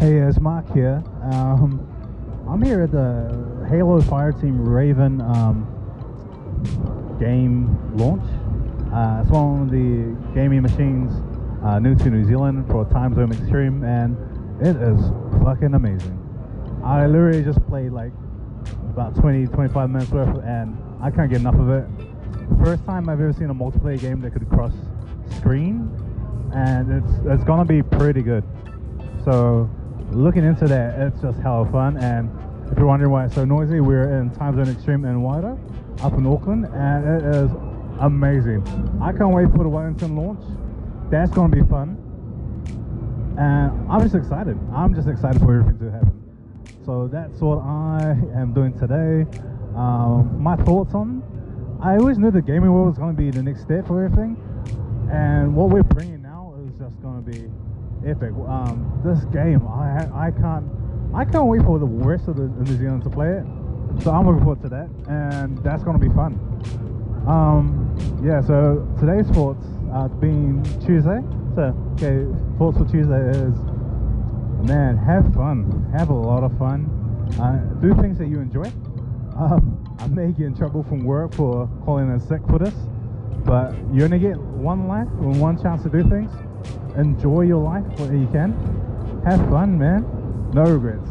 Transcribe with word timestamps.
Hey, 0.00 0.16
it's 0.16 0.40
Mark 0.40 0.64
here. 0.72 1.04
Um, 1.30 1.86
I'm 2.48 2.62
here 2.62 2.80
at 2.84 2.90
the 2.90 3.66
Halo 3.68 4.00
Fireteam 4.00 4.56
Raven 4.56 5.20
um, 5.20 5.66
game 7.20 7.76
launch. 7.98 8.24
Uh, 8.94 9.20
it's 9.20 9.30
one 9.30 9.60
of 9.60 9.70
the 9.70 10.16
gaming 10.32 10.62
machines 10.62 11.12
uh, 11.62 11.78
new 11.80 11.94
to 11.96 12.08
New 12.08 12.24
Zealand 12.24 12.66
for 12.68 12.86
Timezone 12.86 13.38
Extreme, 13.38 13.84
and 13.84 14.16
it 14.66 14.74
is 14.74 14.98
fucking 15.44 15.74
amazing. 15.74 16.16
I 16.82 17.06
literally 17.06 17.44
just 17.44 17.62
played 17.66 17.92
like 17.92 18.12
about 18.88 19.14
20, 19.16 19.48
25 19.48 19.90
minutes 19.90 20.10
worth, 20.10 20.42
and 20.44 20.78
I 21.02 21.10
can't 21.10 21.28
get 21.28 21.40
enough 21.40 21.56
of 21.56 21.68
it. 21.68 21.84
First 22.64 22.86
time 22.86 23.10
I've 23.10 23.20
ever 23.20 23.34
seen 23.34 23.50
a 23.50 23.54
multiplayer 23.54 24.00
game 24.00 24.22
that 24.22 24.30
could 24.30 24.48
cross 24.48 24.72
screen, 25.36 25.90
and 26.54 26.90
it's 26.90 27.12
it's 27.26 27.44
gonna 27.44 27.66
be 27.66 27.82
pretty 27.82 28.22
good. 28.22 28.44
So 29.26 29.68
looking 30.12 30.44
into 30.44 30.66
that, 30.66 30.98
it's 30.98 31.20
just 31.20 31.38
hella 31.40 31.70
fun. 31.70 31.96
And 31.98 32.30
if 32.70 32.78
you're 32.78 32.86
wondering 32.86 33.10
why 33.10 33.26
it's 33.26 33.34
so 33.34 33.44
noisy, 33.44 33.80
we're 33.80 34.18
in 34.18 34.30
Timezone 34.30 34.72
Extreme 34.72 35.04
in 35.04 35.20
Wairau, 35.20 35.58
up 36.02 36.12
in 36.14 36.26
Auckland, 36.26 36.66
and 36.66 37.04
it 37.06 37.24
is 37.34 37.50
amazing. 38.00 38.62
I 39.02 39.12
can't 39.12 39.30
wait 39.30 39.50
for 39.50 39.58
the 39.58 39.68
Wellington 39.68 40.16
launch. 40.16 40.42
That's 41.10 41.30
gonna 41.30 41.54
be 41.54 41.62
fun. 41.68 41.96
And 43.38 43.90
I'm 43.90 44.00
just 44.00 44.14
excited. 44.14 44.58
I'm 44.72 44.94
just 44.94 45.08
excited 45.08 45.40
for 45.40 45.60
everything 45.60 45.78
to 45.86 45.90
happen. 45.90 46.20
So 46.84 47.08
that's 47.08 47.40
what 47.40 47.58
I 47.58 48.16
am 48.34 48.52
doing 48.52 48.78
today. 48.78 49.26
Um, 49.76 50.42
my 50.42 50.56
thoughts 50.56 50.94
on. 50.94 51.22
I 51.82 51.96
always 51.96 52.18
knew 52.18 52.30
the 52.30 52.42
gaming 52.42 52.72
world 52.72 52.88
was 52.88 52.98
going 52.98 53.16
to 53.16 53.22
be 53.22 53.30
the 53.30 53.42
next 53.42 53.62
step 53.62 53.86
for 53.86 54.04
everything, 54.04 54.36
and 55.10 55.54
what 55.56 55.70
we're 55.70 55.82
bringing 55.82 56.20
now 56.20 56.54
is 56.62 56.72
just 56.78 57.00
going 57.00 57.24
to 57.24 57.30
be 57.30 57.50
epic. 58.06 58.32
Um, 58.46 59.00
this 59.04 59.24
game, 59.26 59.66
I 59.66 60.08
I 60.14 60.30
can't 60.30 60.66
I 61.14 61.24
can't 61.24 61.46
wait 61.46 61.62
for 61.62 61.78
the 61.78 61.86
rest 61.86 62.28
of 62.28 62.36
the 62.36 62.44
of 62.44 62.68
New 62.68 62.76
Zealand 62.76 63.02
to 63.04 63.10
play 63.10 63.28
it. 63.28 63.44
So 64.02 64.12
I'm 64.12 64.26
looking 64.26 64.44
forward 64.44 64.62
to 64.62 64.68
that, 64.68 64.88
and 65.08 65.58
that's 65.64 65.82
to 66.00 66.08
be 66.08 66.14
fun. 66.14 66.38
Um, 67.26 67.96
yeah. 68.22 68.40
So 68.40 68.86
today's 68.98 69.28
thoughts, 69.30 69.66
uh, 69.92 70.08
being 70.08 70.62
Tuesday. 70.84 71.20
So 71.54 71.74
okay, 71.94 72.26
thoughts 72.58 72.78
for 72.78 72.86
Tuesday 72.86 73.30
is 73.30 73.54
man, 74.62 74.96
have 74.96 75.32
fun, 75.34 75.90
have 75.96 76.10
a 76.10 76.14
lot 76.14 76.44
of 76.44 76.56
fun, 76.58 76.86
uh, 77.40 77.56
do 77.80 77.94
things 78.00 78.18
that 78.18 78.28
you 78.28 78.40
enjoy. 78.40 78.70
Um, 79.36 79.96
I 79.98 80.06
may 80.08 80.32
get 80.32 80.46
in 80.46 80.54
trouble 80.54 80.82
from 80.82 81.04
work 81.04 81.34
for 81.34 81.68
calling 81.84 82.10
in 82.10 82.20
sick 82.20 82.40
for 82.48 82.58
this, 82.58 82.74
but 83.44 83.74
you 83.92 84.04
only 84.04 84.18
get 84.18 84.36
one 84.38 84.86
life 84.88 85.08
and 85.20 85.40
one 85.40 85.60
chance 85.60 85.82
to 85.82 85.88
do 85.88 86.02
things. 86.08 86.30
Enjoy 86.96 87.42
your 87.42 87.62
life 87.62 87.84
where 87.98 88.14
you 88.14 88.28
can. 88.28 88.52
Have 89.24 89.38
fun, 89.48 89.78
man. 89.78 90.04
No 90.52 90.62
regrets. 90.62 91.08